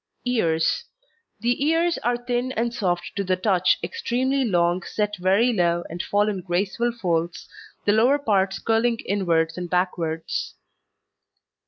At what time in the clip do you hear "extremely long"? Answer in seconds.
3.83-4.81